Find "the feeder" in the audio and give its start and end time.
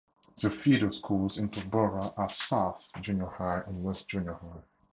0.41-0.89